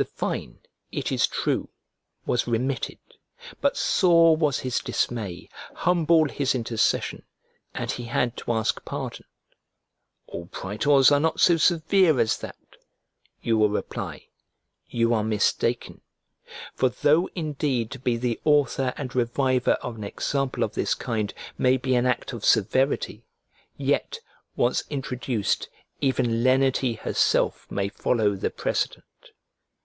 [0.00, 1.68] The fine, it is true,
[2.24, 2.98] was remitted,
[3.60, 7.26] but sore was his dismay, humble his intercession,
[7.74, 9.26] and he had to ask pardon.
[10.26, 12.56] "All praetors are not so severe as that,"
[13.42, 14.28] you will reply;
[14.88, 16.00] you are mistaken
[16.74, 21.34] for though indeed to be the author and reviver of an example of this kind
[21.58, 23.26] may be an act of severity,
[23.76, 24.18] yet,
[24.56, 25.68] once introduced,
[26.00, 29.04] even lenity herself may follow the precedent.